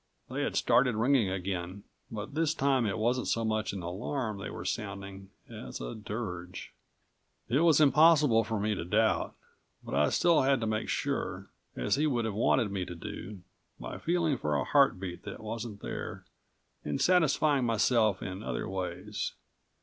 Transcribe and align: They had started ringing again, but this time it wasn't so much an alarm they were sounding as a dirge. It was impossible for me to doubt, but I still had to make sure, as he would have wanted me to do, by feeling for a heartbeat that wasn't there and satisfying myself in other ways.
They 0.31 0.41
had 0.41 0.55
started 0.55 0.95
ringing 0.95 1.29
again, 1.29 1.83
but 2.09 2.33
this 2.33 2.55
time 2.55 2.87
it 2.87 2.97
wasn't 2.97 3.27
so 3.27 3.45
much 3.45 3.71
an 3.71 3.83
alarm 3.83 4.39
they 4.39 4.49
were 4.49 4.65
sounding 4.65 5.29
as 5.47 5.79
a 5.79 5.93
dirge. 5.93 6.73
It 7.47 7.59
was 7.59 7.79
impossible 7.79 8.43
for 8.43 8.59
me 8.59 8.73
to 8.73 8.83
doubt, 8.83 9.35
but 9.83 9.93
I 9.93 10.09
still 10.09 10.41
had 10.41 10.59
to 10.61 10.65
make 10.65 10.89
sure, 10.89 11.49
as 11.75 11.97
he 11.97 12.07
would 12.07 12.25
have 12.25 12.33
wanted 12.33 12.71
me 12.71 12.83
to 12.85 12.95
do, 12.95 13.41
by 13.79 13.99
feeling 13.99 14.39
for 14.39 14.55
a 14.55 14.63
heartbeat 14.63 15.21
that 15.25 15.39
wasn't 15.39 15.83
there 15.83 16.25
and 16.83 16.99
satisfying 16.99 17.65
myself 17.65 18.23
in 18.23 18.41
other 18.41 18.67
ways. 18.67 19.33